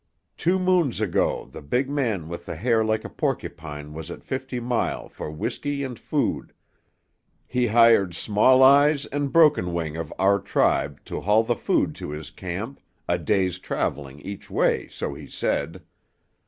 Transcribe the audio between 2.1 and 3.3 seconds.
with the hair like a